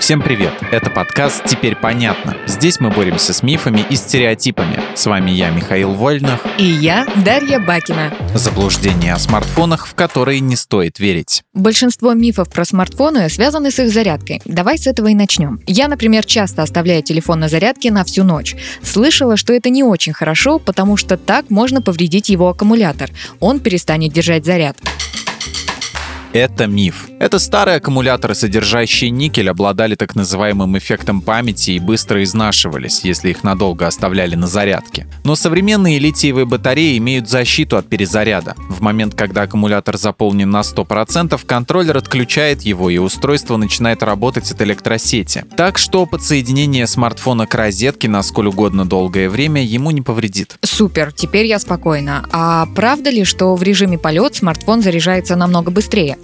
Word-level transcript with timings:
Всем 0.00 0.22
привет! 0.22 0.54
Это 0.72 0.88
подкаст 0.88 1.44
«Теперь 1.44 1.76
понятно». 1.76 2.34
Здесь 2.46 2.80
мы 2.80 2.90
боремся 2.90 3.34
с 3.34 3.42
мифами 3.42 3.84
и 3.90 3.96
стереотипами. 3.96 4.80
С 4.96 5.04
вами 5.04 5.30
я, 5.30 5.50
Михаил 5.50 5.92
Вольнах. 5.92 6.40
И 6.58 6.64
я, 6.64 7.06
Дарья 7.22 7.60
Бакина. 7.60 8.12
Заблуждения 8.34 9.12
о 9.12 9.18
смартфонах, 9.18 9.86
в 9.86 9.94
которые 9.94 10.40
не 10.40 10.56
стоит 10.56 10.98
верить. 10.98 11.42
Большинство 11.52 12.14
мифов 12.14 12.48
про 12.48 12.64
смартфоны 12.64 13.28
связаны 13.28 13.70
с 13.70 13.78
их 13.78 13.92
зарядкой. 13.92 14.40
Давай 14.46 14.78
с 14.78 14.86
этого 14.86 15.08
и 15.08 15.14
начнем. 15.14 15.60
Я, 15.66 15.86
например, 15.86 16.24
часто 16.24 16.62
оставляю 16.62 17.02
телефон 17.02 17.40
на 17.40 17.48
зарядке 17.48 17.92
на 17.92 18.02
всю 18.02 18.24
ночь. 18.24 18.56
Слышала, 18.82 19.36
что 19.36 19.52
это 19.52 19.68
не 19.68 19.84
очень 19.84 20.14
хорошо, 20.14 20.58
потому 20.58 20.96
что 20.96 21.18
так 21.18 21.50
можно 21.50 21.82
повредить 21.82 22.30
его 22.30 22.48
аккумулятор. 22.48 23.10
Он 23.38 23.60
перестанет 23.60 24.14
держать 24.14 24.46
заряд. 24.46 24.78
Это 26.32 26.68
миф. 26.68 27.08
Это 27.18 27.40
старые 27.40 27.78
аккумуляторы, 27.78 28.36
содержащие 28.36 29.10
никель, 29.10 29.50
обладали 29.50 29.96
так 29.96 30.14
называемым 30.14 30.78
эффектом 30.78 31.22
памяти 31.22 31.72
и 31.72 31.80
быстро 31.80 32.22
изнашивались, 32.22 33.00
если 33.02 33.30
их 33.30 33.42
надолго 33.42 33.84
оставляли 33.86 34.36
на 34.36 34.46
зарядке. 34.46 35.08
Но 35.24 35.34
современные 35.34 35.98
литиевые 35.98 36.46
батареи 36.46 36.96
имеют 36.98 37.28
защиту 37.28 37.76
от 37.76 37.88
перезаряда. 37.88 38.54
В 38.68 38.80
момент, 38.80 39.16
когда 39.16 39.42
аккумулятор 39.42 39.98
заполнен 39.98 40.48
на 40.48 40.60
100%, 40.60 41.38
контроллер 41.44 41.96
отключает 41.96 42.62
его 42.62 42.90
и 42.90 42.98
устройство 42.98 43.56
начинает 43.56 44.04
работать 44.04 44.50
от 44.52 44.62
электросети. 44.62 45.44
Так 45.56 45.78
что 45.78 46.06
подсоединение 46.06 46.86
смартфона 46.86 47.48
к 47.48 47.54
розетке 47.56 48.08
на 48.08 48.22
сколь 48.22 48.46
угодно 48.46 48.84
долгое 48.84 49.28
время 49.28 49.64
ему 49.64 49.90
не 49.90 50.00
повредит. 50.00 50.58
Супер, 50.62 51.12
теперь 51.12 51.46
я 51.46 51.58
спокойна. 51.58 52.24
А 52.30 52.66
правда 52.76 53.10
ли, 53.10 53.24
что 53.24 53.56
в 53.56 53.62
режиме 53.64 53.98
полет 53.98 54.36
смартфон 54.36 54.80
заряжается 54.80 55.34
намного 55.34 55.72
быстрее? 55.72 56.18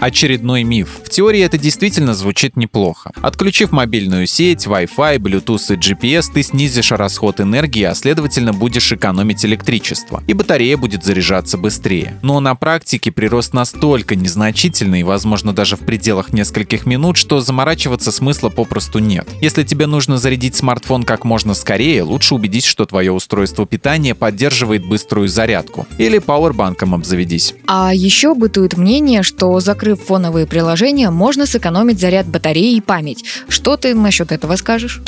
Очередной 0.00 0.62
миф. 0.64 1.00
В 1.04 1.08
теории 1.08 1.40
это 1.40 1.56
действительно 1.56 2.14
звучит 2.14 2.56
неплохо. 2.56 3.12
Отключив 3.22 3.72
мобильную 3.72 4.26
сеть, 4.26 4.66
Wi-Fi, 4.66 5.18
Bluetooth 5.18 5.74
и 5.74 5.76
GPS, 5.76 6.30
ты 6.32 6.42
снизишь 6.42 6.92
расход 6.92 7.40
энергии, 7.40 7.84
а 7.84 7.94
следовательно 7.94 8.52
будешь 8.52 8.92
экономить 8.92 9.44
электричество. 9.44 10.22
И 10.26 10.34
батарея 10.34 10.76
будет 10.76 11.04
заряжаться 11.04 11.56
быстрее. 11.56 12.18
Но 12.22 12.40
на 12.40 12.54
практике 12.54 13.12
прирост 13.12 13.54
настолько 13.54 14.16
незначительный, 14.16 15.02
возможно 15.02 15.52
даже 15.52 15.76
в 15.76 15.80
пределах 15.80 16.32
нескольких 16.32 16.86
минут, 16.86 17.16
что 17.16 17.40
заморачиваться 17.40 18.12
смысла 18.12 18.48
попросту 18.50 18.98
нет. 18.98 19.28
Если 19.40 19.62
тебе 19.62 19.86
нужно 19.86 20.18
зарядить 20.18 20.56
смартфон 20.56 21.04
как 21.04 21.24
можно 21.24 21.54
скорее, 21.54 22.02
лучше 22.02 22.34
убедись, 22.34 22.64
что 22.64 22.84
твое 22.84 23.12
устройство 23.12 23.66
питания 23.66 24.14
поддерживает 24.14 24.84
быструю 24.84 25.28
зарядку. 25.28 25.86
Или 25.98 26.18
пауэрбанком 26.18 26.94
обзаведись. 26.94 27.54
А 27.66 27.92
еще 27.94 28.34
бытует 28.34 28.76
мнение, 28.76 29.22
что 29.22 29.60
закрыв 29.60 29.83
Закрыв 29.84 30.02
фоновые 30.02 30.46
приложения, 30.46 31.10
можно 31.10 31.44
сэкономить 31.44 32.00
заряд 32.00 32.26
батареи 32.26 32.74
и 32.74 32.80
память. 32.80 33.22
Что 33.50 33.76
ты 33.76 33.94
насчет 33.94 34.32
этого 34.32 34.56
скажешь? 34.56 35.02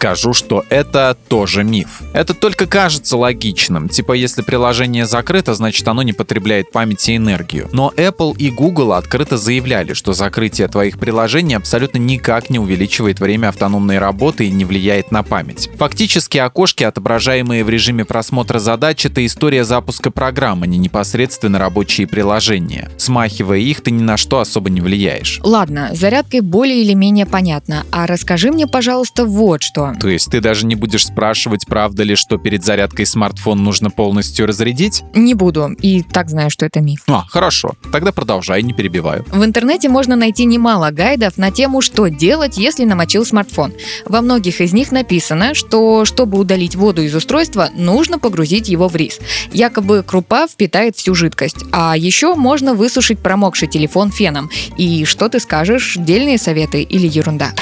Скажу, 0.00 0.32
что 0.32 0.64
это 0.70 1.14
тоже 1.28 1.62
миф. 1.62 2.00
Это 2.14 2.32
только 2.32 2.66
кажется 2.66 3.18
логичным. 3.18 3.90
Типа, 3.90 4.14
если 4.14 4.40
приложение 4.40 5.04
закрыто, 5.04 5.52
значит 5.52 5.86
оно 5.86 6.00
не 6.00 6.14
потребляет 6.14 6.72
память 6.72 7.06
и 7.10 7.16
энергию. 7.16 7.68
Но 7.72 7.92
Apple 7.94 8.34
и 8.38 8.50
Google 8.50 8.94
открыто 8.94 9.36
заявляли, 9.36 9.92
что 9.92 10.14
закрытие 10.14 10.68
твоих 10.68 10.98
приложений 10.98 11.56
абсолютно 11.56 11.98
никак 11.98 12.48
не 12.48 12.58
увеличивает 12.58 13.20
время 13.20 13.48
автономной 13.48 13.98
работы 13.98 14.46
и 14.46 14.50
не 14.50 14.64
влияет 14.64 15.12
на 15.12 15.22
память. 15.22 15.68
Фактически 15.76 16.38
окошки, 16.38 16.82
отображаемые 16.82 17.62
в 17.62 17.68
режиме 17.68 18.06
просмотра 18.06 18.58
задач, 18.58 19.04
это 19.04 19.26
история 19.26 19.64
запуска 19.64 20.10
программы, 20.10 20.66
не 20.66 20.78
непосредственно 20.78 21.58
рабочие 21.58 22.06
приложения. 22.06 22.90
Смахивая 22.96 23.58
их, 23.58 23.82
ты 23.82 23.90
ни 23.90 24.02
на 24.02 24.16
что 24.16 24.40
особо 24.40 24.70
не 24.70 24.80
влияешь. 24.80 25.40
Ладно, 25.42 25.90
зарядкой 25.92 26.40
более 26.40 26.80
или 26.80 26.94
менее 26.94 27.26
понятно. 27.26 27.84
А 27.92 28.06
расскажи 28.06 28.50
мне, 28.50 28.66
пожалуйста, 28.66 29.26
вот 29.26 29.62
что. 29.62 29.89
То 29.98 30.08
есть 30.08 30.30
ты 30.30 30.40
даже 30.40 30.66
не 30.66 30.74
будешь 30.74 31.06
спрашивать, 31.06 31.66
правда 31.66 32.02
ли, 32.02 32.14
что 32.14 32.38
перед 32.38 32.64
зарядкой 32.64 33.06
смартфон 33.06 33.62
нужно 33.62 33.90
полностью 33.90 34.46
разрядить? 34.46 35.02
Не 35.14 35.34
буду. 35.34 35.70
И 35.80 36.02
так 36.02 36.30
знаю, 36.30 36.50
что 36.50 36.66
это 36.66 36.80
миф. 36.80 37.00
А, 37.08 37.24
хорошо. 37.28 37.72
Тогда 37.92 38.12
продолжай, 38.12 38.62
не 38.62 38.72
перебиваю. 38.72 39.24
В 39.30 39.44
интернете 39.44 39.88
можно 39.88 40.16
найти 40.16 40.44
немало 40.44 40.90
гайдов 40.90 41.38
на 41.38 41.50
тему, 41.50 41.80
что 41.80 42.08
делать, 42.08 42.58
если 42.58 42.84
намочил 42.84 43.24
смартфон. 43.24 43.72
Во 44.04 44.20
многих 44.20 44.60
из 44.60 44.72
них 44.72 44.92
написано, 44.92 45.54
что 45.54 46.04
чтобы 46.04 46.38
удалить 46.38 46.76
воду 46.76 47.02
из 47.02 47.14
устройства, 47.14 47.70
нужно 47.74 48.18
погрузить 48.18 48.68
его 48.68 48.88
в 48.88 48.96
рис. 48.96 49.18
Якобы 49.52 50.02
крупа 50.02 50.46
впитает 50.46 50.96
всю 50.96 51.14
жидкость. 51.14 51.64
А 51.72 51.96
еще 51.96 52.34
можно 52.34 52.74
высушить 52.74 53.18
промокший 53.18 53.68
телефон 53.68 54.10
феном. 54.10 54.50
И 54.76 55.04
что 55.04 55.28
ты 55.28 55.40
скажешь, 55.40 55.96
дельные 55.98 56.38
советы 56.38 56.82
или 56.82 57.06
ерунда? 57.06 57.52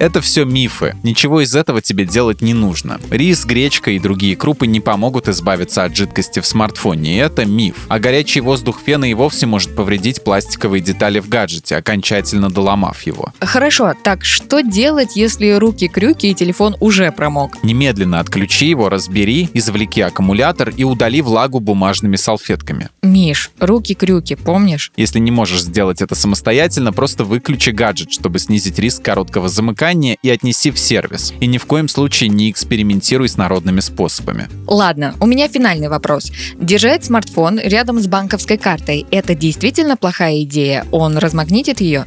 Это 0.00 0.22
все 0.22 0.46
мифы. 0.46 0.96
Ничего 1.02 1.42
из 1.42 1.54
этого 1.54 1.82
тебе 1.82 2.06
делать 2.06 2.40
не 2.40 2.54
нужно. 2.54 2.98
Рис, 3.10 3.44
гречка 3.44 3.90
и 3.90 3.98
другие 3.98 4.34
крупы 4.34 4.66
не 4.66 4.80
помогут 4.80 5.28
избавиться 5.28 5.84
от 5.84 5.94
жидкости 5.94 6.40
в 6.40 6.46
смартфоне. 6.46 7.20
это 7.20 7.44
миф. 7.44 7.84
А 7.88 7.98
горячий 7.98 8.40
воздух 8.40 8.80
фена 8.82 9.10
и 9.10 9.12
вовсе 9.12 9.44
может 9.44 9.76
повредить 9.76 10.24
пластиковые 10.24 10.80
детали 10.80 11.20
в 11.20 11.28
гаджете, 11.28 11.76
окончательно 11.76 12.48
доломав 12.48 13.02
его. 13.02 13.34
Хорошо, 13.40 13.92
так 14.02 14.24
что 14.24 14.62
делать, 14.62 15.16
если 15.16 15.50
руки 15.50 15.86
крюки 15.86 16.30
и 16.30 16.34
телефон 16.34 16.78
уже 16.80 17.12
промок? 17.12 17.62
Немедленно 17.62 18.20
отключи 18.20 18.70
его, 18.70 18.88
разбери, 18.88 19.50
извлеки 19.52 20.00
аккумулятор 20.00 20.70
и 20.70 20.82
удали 20.82 21.20
влагу 21.20 21.60
бумажными 21.60 22.16
салфетками. 22.16 22.88
Миш, 23.02 23.50
руки-крюки, 23.60 24.34
помнишь? 24.34 24.92
Если 24.96 25.18
не 25.18 25.30
можешь 25.30 25.60
сделать 25.60 26.00
это 26.00 26.14
самостоятельно, 26.14 26.94
просто 26.94 27.24
выключи 27.24 27.68
гаджет, 27.68 28.12
чтобы 28.12 28.38
снизить 28.38 28.78
риск 28.78 29.02
короткого 29.02 29.50
замыкания 29.50 29.89
ранее 29.90 30.16
и 30.22 30.30
отнеси 30.30 30.70
в 30.70 30.78
сервис. 30.78 31.32
И 31.40 31.46
ни 31.46 31.58
в 31.58 31.66
коем 31.66 31.88
случае 31.88 32.28
не 32.30 32.50
экспериментируй 32.50 33.28
с 33.28 33.36
народными 33.36 33.80
способами. 33.80 34.48
Ладно, 34.66 35.14
у 35.20 35.26
меня 35.26 35.48
финальный 35.48 35.88
вопрос. 35.88 36.30
Держать 36.60 37.04
смартфон 37.04 37.58
рядом 37.58 37.98
с 37.98 38.06
банковской 38.06 38.56
картой– 38.56 39.04
это 39.10 39.34
действительно 39.34 39.96
плохая 39.96 40.42
идея? 40.42 40.86
Он 40.92 41.18
размагнитит 41.18 41.80
ее? 41.80 42.06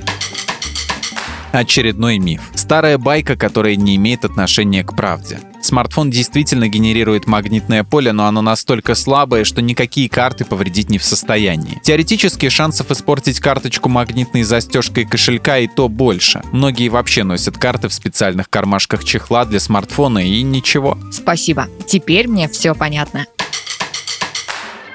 Очередной 1.51 2.19
миф. 2.19 2.41
Старая 2.55 2.97
байка, 2.97 3.35
которая 3.35 3.75
не 3.75 3.97
имеет 3.97 4.23
отношения 4.23 4.83
к 4.83 4.95
правде. 4.95 5.39
Смартфон 5.73 6.11
действительно 6.11 6.67
генерирует 6.67 7.25
магнитное 7.25 7.83
поле, 7.83 8.11
но 8.11 8.27
оно 8.27 8.43
настолько 8.43 8.93
слабое, 8.93 9.43
что 9.43 9.59
никакие 9.59 10.07
карты 10.07 10.45
повредить 10.45 10.91
не 10.91 10.99
в 10.99 11.03
состоянии. 11.03 11.79
Теоретически 11.81 12.47
шансов 12.49 12.91
испортить 12.91 13.39
карточку 13.39 13.89
магнитной 13.89 14.43
застежкой 14.43 15.05
кошелька 15.05 15.57
и 15.57 15.67
то 15.67 15.89
больше. 15.89 16.43
Многие 16.51 16.89
вообще 16.89 17.23
носят 17.23 17.57
карты 17.57 17.89
в 17.89 17.93
специальных 17.95 18.51
кармашках 18.51 19.03
чехла 19.03 19.45
для 19.45 19.59
смартфона 19.59 20.19
и 20.19 20.43
ничего. 20.43 20.95
Спасибо. 21.11 21.67
Теперь 21.87 22.27
мне 22.27 22.47
все 22.49 22.75
понятно. 22.75 23.25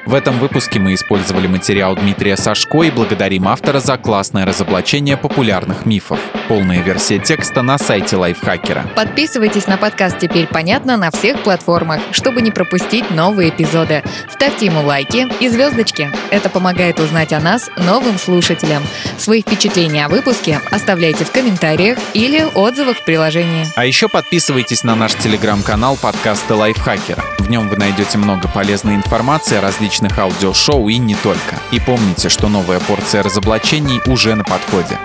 В 0.06 0.14
этом 0.14 0.38
выпуске 0.38 0.78
мы 0.78 0.94
использовали 0.94 1.48
материал 1.48 1.96
Дмитрия 1.96 2.36
Сашко 2.36 2.84
и 2.84 2.92
благодарим 2.92 3.48
автора 3.48 3.80
за 3.80 3.96
классное 3.96 4.46
разоблачение 4.46 5.16
популярных 5.16 5.86
мифов. 5.86 6.20
Полная 6.48 6.80
версия 6.80 7.18
текста 7.18 7.62
на 7.62 7.78
сайте 7.78 8.16
Лайфхакера. 8.16 8.86
Подписывайтесь 8.96 9.66
на 9.66 9.76
подкаст 9.76 10.18
«Теперь 10.18 10.46
понятно» 10.46 10.96
на 10.96 11.10
всех 11.10 11.42
платформах, 11.42 12.00
чтобы 12.10 12.40
не 12.40 12.50
пропустить 12.50 13.10
новые 13.10 13.50
эпизоды. 13.50 14.02
Ставьте 14.30 14.66
ему 14.66 14.82
лайки 14.82 15.28
и 15.40 15.48
звездочки. 15.48 16.10
Это 16.30 16.48
помогает 16.48 17.00
узнать 17.00 17.32
о 17.32 17.40
нас 17.40 17.70
новым 17.76 18.18
слушателям. 18.18 18.82
Свои 19.18 19.42
впечатления 19.42 20.06
о 20.06 20.08
выпуске 20.08 20.60
оставляйте 20.70 21.24
в 21.24 21.30
комментариях 21.30 21.98
или 22.14 22.46
отзывах 22.54 22.96
в 22.96 23.04
приложении. 23.04 23.66
А 23.76 23.84
еще 23.84 24.08
подписывайтесь 24.08 24.84
на 24.84 24.94
наш 24.94 25.14
телеграм-канал 25.14 25.96
подкаста 26.00 26.54
Лайфхакера. 26.56 27.22
В 27.38 27.50
нем 27.50 27.68
вы 27.68 27.76
найдете 27.76 28.16
много 28.18 28.48
полезной 28.48 28.94
информации 28.94 29.58
о 29.58 29.60
различных 29.60 30.08
различных 30.08 30.18
аудиошоу 30.18 30.88
и 30.88 30.98
не 30.98 31.14
только. 31.14 31.56
И 31.72 31.80
помните, 31.80 32.28
что 32.28 32.48
новая 32.48 32.80
порция 32.80 33.22
разоблачений 33.22 34.00
уже 34.06 34.34
на 34.34 34.44
подходе. 34.44 34.98